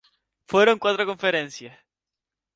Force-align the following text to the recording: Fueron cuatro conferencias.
Fueron 0.47 0.79
cuatro 0.79 1.05
conferencias. 1.05 1.77